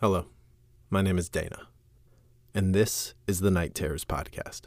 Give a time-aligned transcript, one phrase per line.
[0.00, 0.24] Hello,
[0.88, 1.68] my name is Dana,
[2.54, 4.62] and this is the Night Terrors Podcast.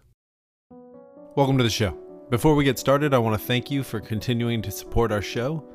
[1.35, 1.97] Welcome to the show.
[2.29, 5.67] Before we get started, I want to thank you for continuing to support our show,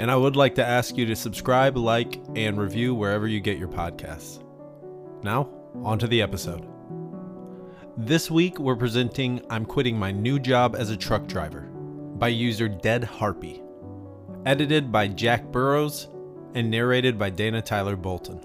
[0.00, 3.58] and I would like to ask you to subscribe, like, and review wherever you get
[3.58, 4.42] your podcasts.
[5.22, 5.50] Now,
[5.84, 6.66] on to the episode.
[7.96, 12.68] This week, we're presenting I'm Quitting My New Job as a Truck Driver by user
[12.68, 13.62] Dead Harpy,
[14.44, 16.08] edited by Jack Burrows,
[16.54, 18.40] and narrated by Dana Tyler Bolton.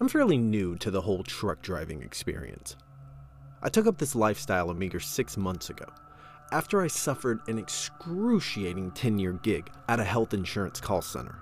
[0.00, 2.76] I'm fairly new to the whole truck driving experience.
[3.60, 5.86] I took up this lifestyle a meager six months ago,
[6.52, 11.34] after I suffered an excruciating 10 year gig at a health insurance call center.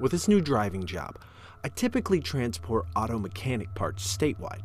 [0.00, 1.20] With this new driving job,
[1.62, 4.64] I typically transport auto mechanic parts statewide.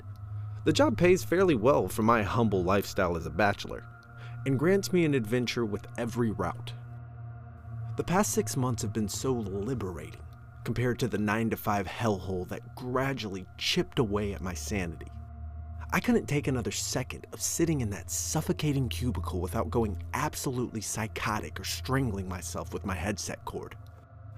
[0.66, 3.84] The job pays fairly well for my humble lifestyle as a bachelor,
[4.48, 6.74] and grants me an adventure with every route.
[7.96, 10.22] The past six months have been so liberating
[10.68, 15.08] compared to the 9 to 5 hellhole that gradually chipped away at my sanity.
[15.94, 21.58] I couldn't take another second of sitting in that suffocating cubicle without going absolutely psychotic
[21.58, 23.78] or strangling myself with my headset cord.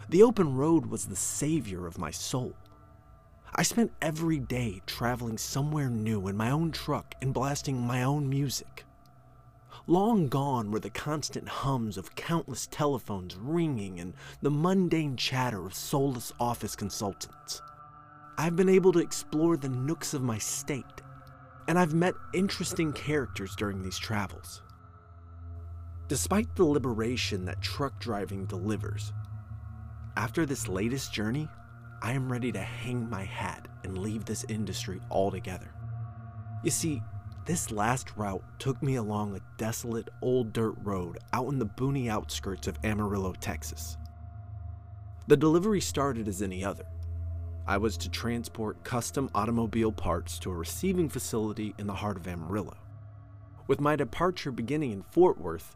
[0.09, 2.53] The open road was the savior of my soul.
[3.55, 8.29] I spent every day traveling somewhere new in my own truck and blasting my own
[8.29, 8.85] music.
[9.89, 15.73] Long gone were the constant hums of countless telephones ringing and the mundane chatter of
[15.73, 17.59] soulless office consultants.
[18.37, 20.85] I've been able to explore the nooks of my state,
[21.67, 24.61] and I've met interesting characters during these travels.
[26.07, 29.11] Despite the liberation that truck driving delivers,
[30.15, 31.49] after this latest journey,
[32.03, 35.73] I am ready to hang my hat and leave this industry altogether.
[36.63, 37.01] You see,
[37.49, 42.07] this last route took me along a desolate old dirt road out in the boony
[42.07, 43.97] outskirts of Amarillo, Texas.
[45.25, 46.85] The delivery started as any other.
[47.65, 52.27] I was to transport custom automobile parts to a receiving facility in the heart of
[52.27, 52.77] Amarillo.
[53.65, 55.75] With my departure beginning in Fort Worth,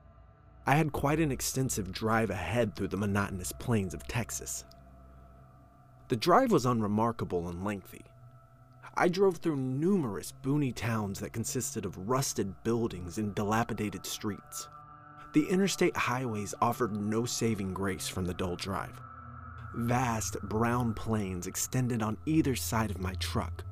[0.67, 4.63] I had quite an extensive drive ahead through the monotonous plains of Texas.
[6.09, 8.05] The drive was unremarkable and lengthy.
[8.95, 14.67] I drove through numerous boony towns that consisted of rusted buildings and dilapidated streets.
[15.33, 19.01] The interstate highways offered no saving grace from the dull drive.
[19.73, 23.63] Vast brown plains extended on either side of my truck,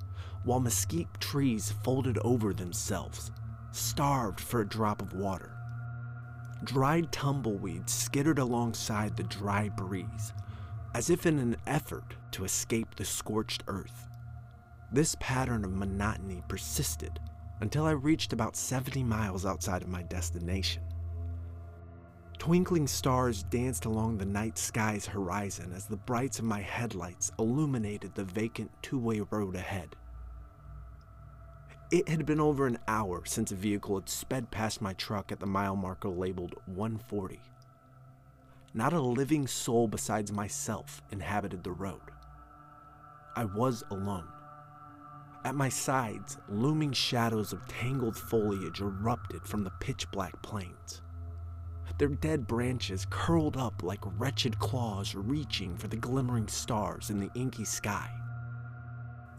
[0.43, 3.29] while mesquite trees folded over themselves,
[3.71, 5.51] starved for a drop of water.
[6.63, 10.33] Dried tumbleweeds skittered alongside the dry breeze,
[10.95, 14.07] as if in an effort to escape the scorched earth.
[14.93, 17.17] This pattern of monotony persisted
[17.61, 20.83] until I reached about 70 miles outside of my destination.
[22.37, 28.15] Twinkling stars danced along the night sky's horizon as the brights of my headlights illuminated
[28.15, 29.95] the vacant two way road ahead.
[31.91, 35.39] It had been over an hour since a vehicle had sped past my truck at
[35.39, 37.39] the mile marker labeled 140.
[38.73, 42.01] Not a living soul besides myself inhabited the road.
[43.35, 44.27] I was alone.
[45.43, 51.01] At my sides, looming shadows of tangled foliage erupted from the pitch black plains.
[51.97, 57.29] Their dead branches curled up like wretched claws reaching for the glimmering stars in the
[57.35, 58.09] inky sky.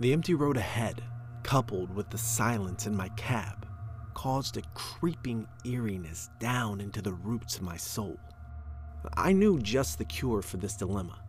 [0.00, 1.02] The empty road ahead,
[1.44, 3.66] coupled with the silence in my cab,
[4.14, 8.18] caused a creeping eeriness down into the roots of my soul.
[9.16, 11.21] I knew just the cure for this dilemma.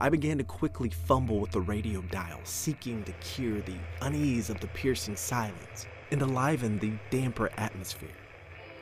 [0.00, 4.60] I began to quickly fumble with the radio dial, seeking to cure the unease of
[4.60, 8.14] the piercing silence and enliven the damper atmosphere.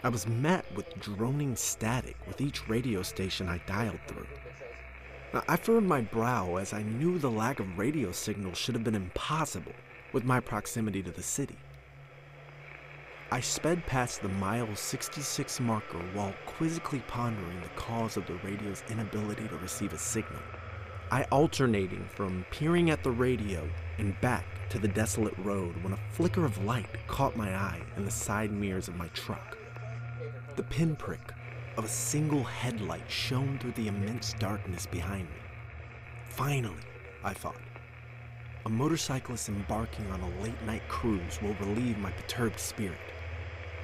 [0.04, 4.26] I was met with droning static with each radio station I dialed through.
[5.48, 8.94] I furrowed my brow as I knew the lack of radio signal should have been
[8.94, 9.72] impossible
[10.12, 11.56] with my proximity to the city.
[13.30, 18.84] I sped past the mile 66 marker while quizzically pondering the cause of the radio's
[18.90, 20.42] inability to receive a signal.
[21.10, 23.68] I alternating from peering at the radio
[23.98, 28.04] and back to the desolate road when a flicker of light caught my eye in
[28.04, 29.56] the side mirrors of my truck.
[30.56, 31.32] The pinprick
[31.76, 35.36] of a single headlight shone through the immense darkness behind me.
[36.28, 36.82] Finally,
[37.22, 37.60] I thought,
[38.64, 42.98] a motorcyclist embarking on a late night cruise will relieve my perturbed spirit.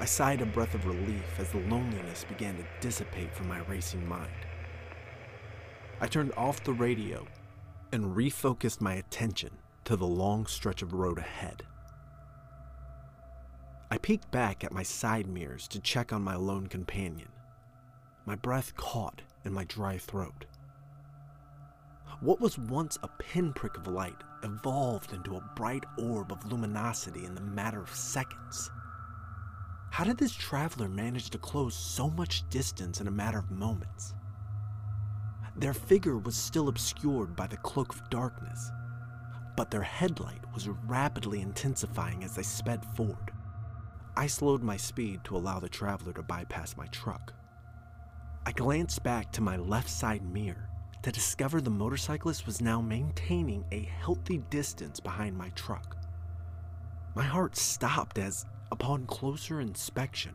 [0.00, 4.04] I sighed a breath of relief as the loneliness began to dissipate from my racing
[4.08, 4.32] mind.
[6.02, 7.24] I turned off the radio
[7.92, 9.50] and refocused my attention
[9.84, 11.62] to the long stretch of road ahead.
[13.88, 17.28] I peeked back at my side mirrors to check on my lone companion,
[18.26, 20.44] my breath caught in my dry throat.
[22.20, 27.36] What was once a pinprick of light evolved into a bright orb of luminosity in
[27.36, 28.72] the matter of seconds.
[29.92, 34.14] How did this traveler manage to close so much distance in a matter of moments?
[35.56, 38.70] Their figure was still obscured by the cloak of darkness,
[39.56, 43.32] but their headlight was rapidly intensifying as they sped forward.
[44.16, 47.34] I slowed my speed to allow the traveler to bypass my truck.
[48.46, 50.68] I glanced back to my left side mirror
[51.02, 55.96] to discover the motorcyclist was now maintaining a healthy distance behind my truck.
[57.14, 60.32] My heart stopped as, upon closer inspection,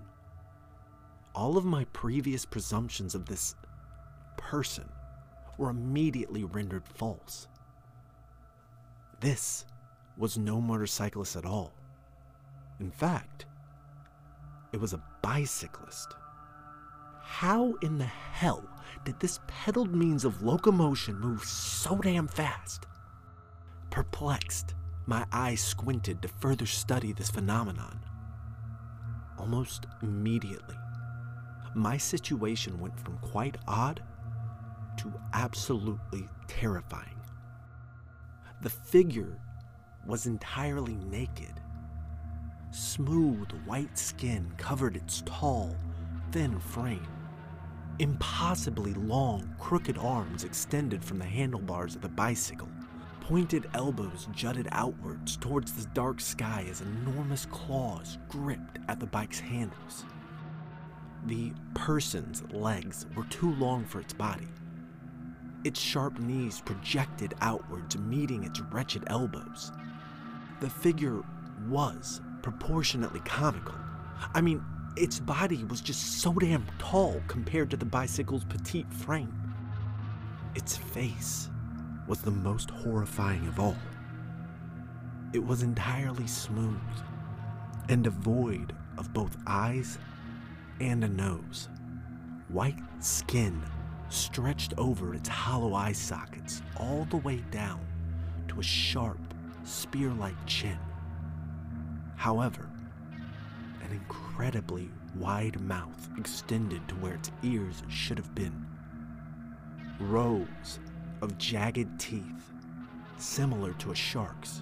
[1.33, 3.55] all of my previous presumptions of this
[4.37, 4.87] person
[5.57, 7.47] were immediately rendered false.
[9.19, 9.65] This
[10.17, 11.73] was no motorcyclist at all.
[12.79, 13.45] In fact,
[14.71, 16.13] it was a bicyclist.
[17.21, 18.63] How in the hell
[19.05, 22.85] did this pedaled means of locomotion move so damn fast?
[23.89, 24.75] Perplexed,
[25.05, 27.99] my eyes squinted to further study this phenomenon.
[29.37, 30.75] Almost immediately,
[31.75, 34.03] my situation went from quite odd
[34.97, 37.19] to absolutely terrifying.
[38.61, 39.39] The figure
[40.05, 41.53] was entirely naked.
[42.71, 45.75] Smooth white skin covered its tall,
[46.31, 47.07] thin frame.
[47.99, 52.69] Impossibly long, crooked arms extended from the handlebars of the bicycle.
[53.21, 59.39] Pointed elbows jutted outwards towards the dark sky as enormous claws gripped at the bike's
[59.39, 60.05] handles.
[61.25, 64.47] The person's legs were too long for its body,
[65.63, 69.71] its sharp knees projected outwards, meeting its wretched elbows.
[70.61, 71.21] The figure
[71.67, 73.75] was proportionately comical.
[74.33, 74.63] I mean,
[74.95, 79.33] its body was just so damn tall compared to the bicycle's petite frame.
[80.55, 81.49] Its face
[82.07, 83.75] was the most horrifying of all.
[85.33, 86.79] It was entirely smooth
[87.89, 89.97] and devoid of both eyes
[90.79, 91.69] and a nose.
[92.47, 93.61] White skin
[94.09, 97.79] stretched over its hollow eye sockets all the way down
[98.47, 99.19] to a sharp,
[99.63, 100.77] spear like chin.
[102.15, 102.69] However,
[103.11, 108.65] an incredibly wide mouth extended to where its ears should have been.
[109.99, 110.79] Rows
[111.21, 112.51] of jagged teeth,
[113.17, 114.61] similar to a shark's,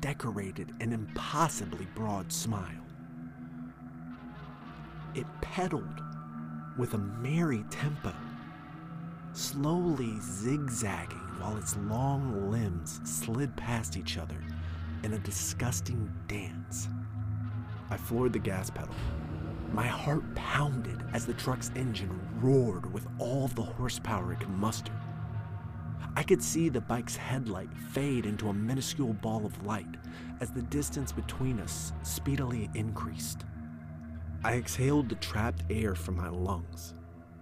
[0.00, 2.86] decorated an impossibly broad smile.
[5.14, 6.02] It pedaled
[6.78, 8.12] with a merry tempo
[9.32, 14.36] slowly zigzagging while its long limbs slid past each other
[15.02, 16.88] in a disgusting dance.
[17.90, 18.94] I floored the gas pedal.
[19.72, 24.92] My heart pounded as the truck's engine roared with all the horsepower it could muster.
[26.16, 29.96] I could see the bike's headlight fade into a minuscule ball of light
[30.40, 33.44] as the distance between us speedily increased.
[34.42, 36.94] I exhaled the trapped air from my lungs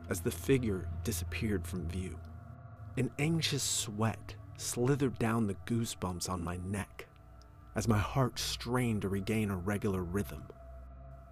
[0.09, 2.19] as the figure disappeared from view.
[2.97, 7.07] An anxious sweat slithered down the goosebumps on my neck
[7.77, 10.43] as my heart strained to regain a regular rhythm.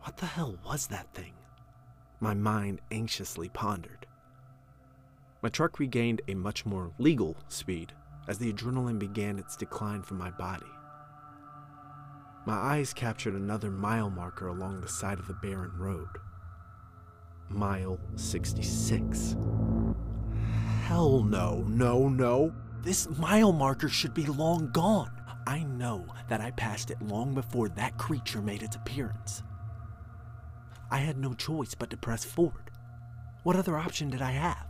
[0.03, 1.33] What the hell was that thing?
[2.21, 4.07] My mind anxiously pondered.
[5.43, 7.93] My truck regained a much more legal speed
[8.29, 10.67] as the adrenaline began its decline from my body.
[12.47, 16.09] My eyes captured another mile marker along the side of the barren road
[17.49, 19.37] mile 66.
[20.85, 22.53] Hell no, no, no.
[22.83, 25.11] This mile marker should be long gone.
[25.47, 29.43] I know that I passed it long before that creature made its appearance.
[30.91, 32.71] I had no choice but to press forward.
[33.43, 34.67] What other option did I have?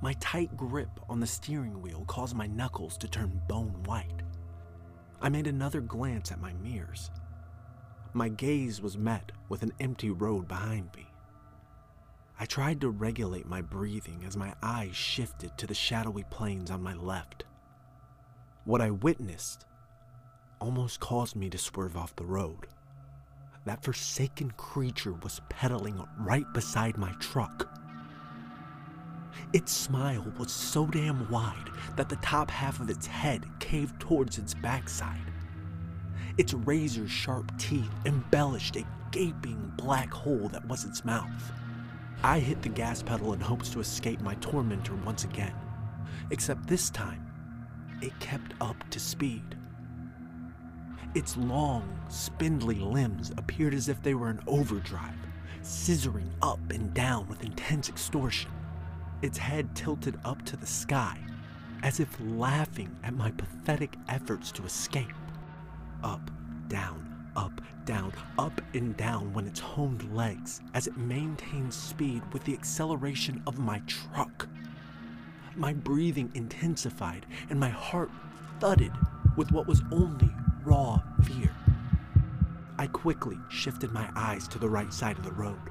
[0.00, 4.22] My tight grip on the steering wheel caused my knuckles to turn bone white.
[5.20, 7.10] I made another glance at my mirrors.
[8.12, 11.07] My gaze was met with an empty road behind me.
[12.40, 16.80] I tried to regulate my breathing as my eyes shifted to the shadowy plains on
[16.80, 17.42] my left.
[18.64, 19.66] What I witnessed
[20.60, 22.68] almost caused me to swerve off the road.
[23.64, 27.68] That forsaken creature was pedaling right beside my truck.
[29.52, 34.38] Its smile was so damn wide that the top half of its head caved towards
[34.38, 35.32] its backside.
[36.36, 41.52] Its razor sharp teeth embellished a gaping black hole that was its mouth.
[42.22, 45.54] I hit the gas pedal in hopes to escape my tormentor once again.
[46.30, 47.24] Except this time,
[48.02, 49.56] it kept up to speed.
[51.14, 55.14] Its long, spindly limbs appeared as if they were in overdrive,
[55.62, 58.50] scissoring up and down with intense extortion.
[59.22, 61.18] Its head tilted up to the sky,
[61.82, 65.06] as if laughing at my pathetic efforts to escape.
[66.02, 66.30] Up,
[66.68, 67.07] down,
[67.38, 72.52] up, down, up and down went its honed legs as it maintained speed with the
[72.52, 74.48] acceleration of my truck.
[75.54, 78.10] My breathing intensified and my heart
[78.58, 78.92] thudded
[79.36, 80.28] with what was only
[80.64, 81.54] raw fear.
[82.76, 85.70] I quickly shifted my eyes to the right side of the road.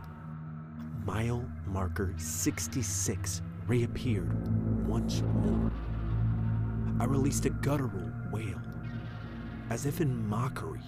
[1.06, 5.72] Mile marker 66 reappeared once more.
[7.00, 8.60] I released a guttural wail.
[9.70, 10.82] As if in mockery,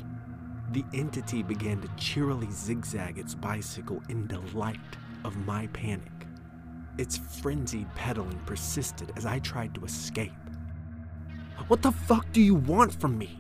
[0.73, 4.79] the entity began to cheerily zigzag its bicycle in delight
[5.23, 6.11] of my panic.
[6.97, 10.31] Its frenzied pedaling persisted as I tried to escape.
[11.67, 13.39] What the fuck do you want from me?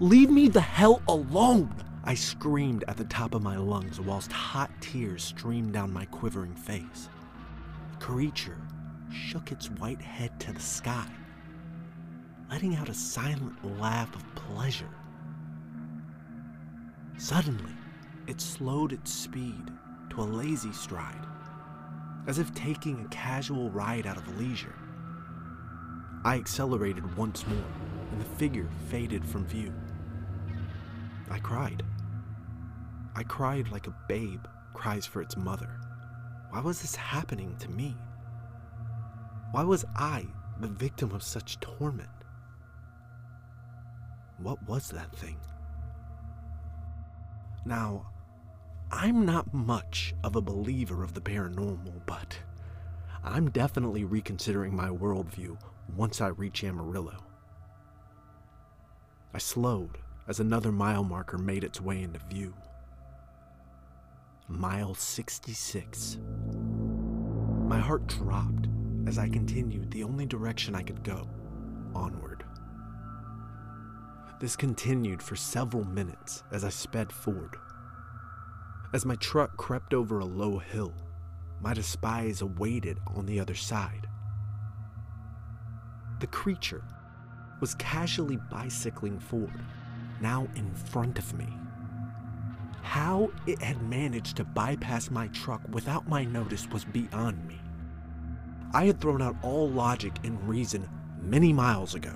[0.00, 1.74] Leave me the hell alone!
[2.04, 6.54] I screamed at the top of my lungs whilst hot tears streamed down my quivering
[6.54, 7.08] face.
[7.92, 8.58] The creature
[9.10, 11.08] shook its white head to the sky,
[12.50, 14.90] letting out a silent laugh of pleasure.
[17.24, 17.72] Suddenly,
[18.26, 19.70] it slowed its speed
[20.10, 21.24] to a lazy stride,
[22.26, 24.74] as if taking a casual ride out of leisure.
[26.22, 27.64] I accelerated once more,
[28.12, 29.72] and the figure faded from view.
[31.30, 31.82] I cried.
[33.16, 35.80] I cried like a babe cries for its mother.
[36.50, 37.96] Why was this happening to me?
[39.52, 40.26] Why was I
[40.60, 42.10] the victim of such torment?
[44.36, 45.38] What was that thing?
[47.64, 48.06] Now,
[48.90, 52.38] I'm not much of a believer of the paranormal, but
[53.22, 55.56] I'm definitely reconsidering my worldview
[55.96, 57.24] once I reach Amarillo.
[59.32, 62.54] I slowed as another mile marker made its way into view.
[64.48, 66.18] Mile 66.
[67.66, 68.68] My heart dropped
[69.06, 71.26] as I continued the only direction I could go
[71.94, 72.33] onward.
[74.44, 77.56] This continued for several minutes as I sped forward.
[78.92, 80.92] As my truck crept over a low hill,
[81.62, 84.06] my despise awaited on the other side.
[86.20, 86.84] The creature
[87.62, 89.64] was casually bicycling forward,
[90.20, 91.48] now in front of me.
[92.82, 97.58] How it had managed to bypass my truck without my notice was beyond me.
[98.74, 100.86] I had thrown out all logic and reason
[101.22, 102.12] many miles ago.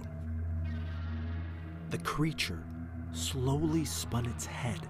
[1.90, 2.62] The creature
[3.12, 4.80] slowly spun its head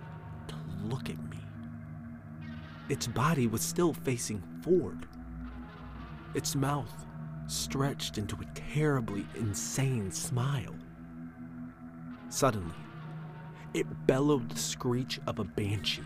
[0.48, 1.38] to look at me.
[2.88, 5.06] Its body was still facing forward.
[6.34, 7.06] Its mouth
[7.46, 10.74] stretched into a terribly insane smile.
[12.30, 12.74] Suddenly,
[13.74, 16.02] it bellowed the screech of a banshee.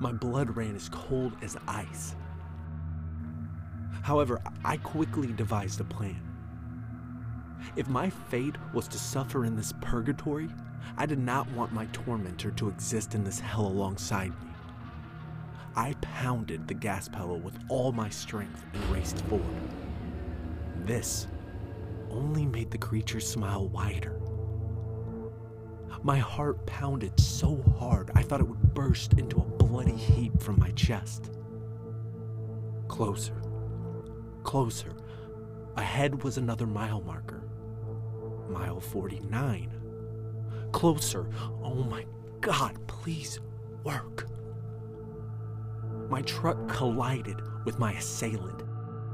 [0.00, 2.16] My blood ran as cold as ice.
[4.10, 6.20] However, I quickly devised a plan.
[7.76, 10.48] If my fate was to suffer in this purgatory,
[10.96, 14.50] I did not want my tormentor to exist in this hell alongside me.
[15.76, 19.46] I pounded the gas pedal with all my strength and raced forward.
[20.84, 21.28] This
[22.10, 24.20] only made the creature smile wider.
[26.02, 30.58] My heart pounded so hard I thought it would burst into a bloody heap from
[30.58, 31.30] my chest.
[32.88, 33.40] Closer,
[34.42, 34.92] closer.
[35.76, 37.42] Ahead was another mile marker.
[38.48, 39.72] Mile 49.
[40.72, 41.28] Closer.
[41.62, 42.04] Oh my
[42.40, 43.40] god, please
[43.84, 44.26] work.
[46.08, 48.62] My truck collided with my assailant.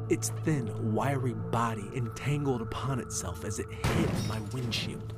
[0.08, 5.12] Its thin, wiry body entangled upon itself as it hit my windshield.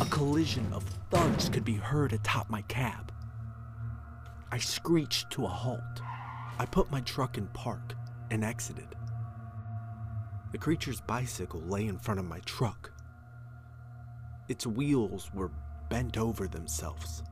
[0.00, 3.12] A collision of thuds could be heard atop my cab.
[4.50, 6.00] I screeched to a halt.
[6.58, 7.94] I put my truck in park
[8.30, 8.94] and exited.
[10.52, 12.90] The creature's bicycle lay in front of my truck.
[14.48, 15.50] Its wheels were
[15.90, 17.22] bent over themselves,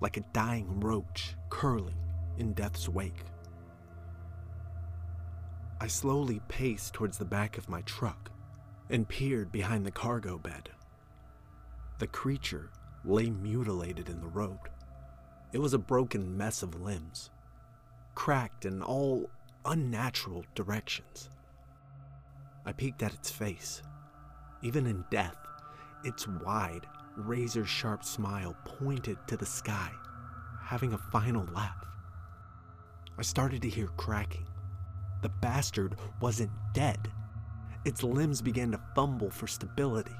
[0.00, 1.98] like a dying roach curling
[2.38, 3.24] in death's wake.
[5.78, 8.30] I slowly paced towards the back of my truck
[8.88, 10.70] and peered behind the cargo bed.
[11.98, 12.70] The creature
[13.04, 14.58] lay mutilated in the road.
[15.52, 17.30] It was a broken mess of limbs,
[18.14, 19.28] cracked and all
[19.66, 21.28] unnatural directions.
[22.64, 23.82] I peeked at its face.
[24.62, 25.36] Even in death,
[26.04, 29.90] its wide, razor sharp smile pointed to the sky,
[30.62, 31.84] having a final laugh.
[33.18, 34.46] I started to hear cracking.
[35.22, 37.10] The bastard wasn't dead.
[37.84, 40.16] Its limbs began to fumble for stability.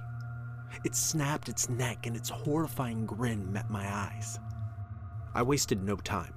[0.85, 4.39] It snapped its neck and its horrifying grin met my eyes.
[5.35, 6.33] I wasted no time.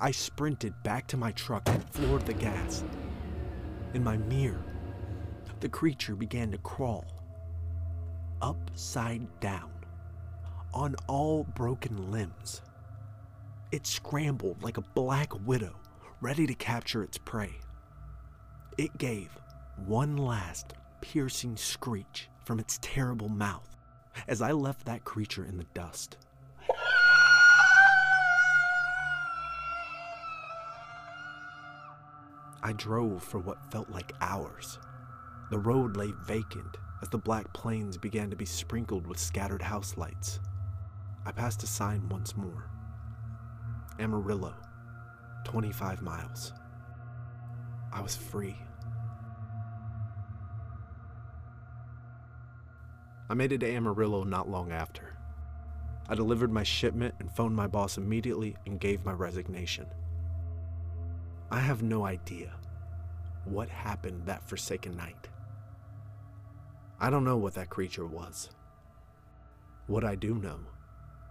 [0.00, 2.84] I sprinted back to my truck and floored the gas.
[3.94, 4.64] In my mirror,
[5.60, 7.06] the creature began to crawl
[8.42, 9.70] upside down
[10.74, 12.60] on all broken limbs.
[13.72, 15.74] It scrambled like a black widow,
[16.20, 17.54] ready to capture its prey.
[18.76, 19.30] It gave
[19.86, 23.76] one last piercing screech from its terrible mouth
[24.28, 26.18] as I left that creature in the dust.
[32.66, 34.80] I drove for what felt like hours.
[35.50, 39.96] The road lay vacant as the black plains began to be sprinkled with scattered house
[39.96, 40.40] lights.
[41.24, 42.68] I passed a sign once more
[44.00, 44.52] Amarillo,
[45.44, 46.52] 25 miles.
[47.92, 48.56] I was free.
[53.30, 55.16] I made it to Amarillo not long after.
[56.08, 59.86] I delivered my shipment and phoned my boss immediately and gave my resignation.
[61.50, 62.52] I have no idea
[63.44, 65.28] what happened that forsaken night.
[66.98, 68.50] I don't know what that creature was.
[69.86, 70.58] What I do know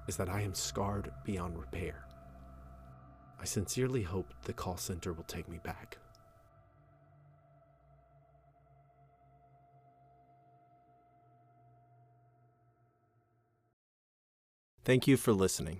[0.07, 2.05] is that I am scarred beyond repair.
[3.41, 5.97] I sincerely hope the call center will take me back.
[14.85, 15.79] Thank you for listening.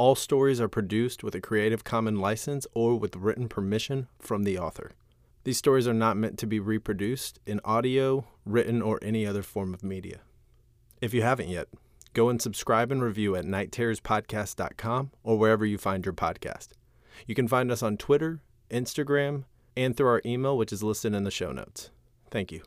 [0.00, 4.56] All stories are produced with a Creative Commons license or with written permission from the
[4.58, 4.92] author.
[5.44, 9.74] These stories are not meant to be reproduced in audio, written, or any other form
[9.74, 10.20] of media.
[11.02, 11.68] If you haven't yet,
[12.14, 16.68] go and subscribe and review at nightterrorspodcast.com or wherever you find your podcast.
[17.26, 18.40] You can find us on Twitter,
[18.70, 19.44] Instagram,
[19.76, 21.90] and through our email, which is listed in the show notes.
[22.30, 22.62] Thank you.